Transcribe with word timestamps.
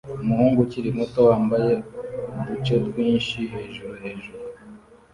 Umuhungu 0.23 0.57
ukiri 0.65 0.89
muto 0.97 1.19
wambaye 1.29 1.73
uduce 2.39 2.73
twinshi 2.87 3.39
hejuru 3.53 3.93
hejuru 4.03 4.41